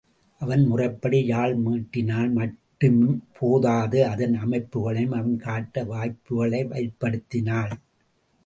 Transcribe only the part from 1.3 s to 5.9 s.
யாழ் மீட்டினால் மட்டும் போதாது அதன் அமைப்புகளையும் அவன் காட்ட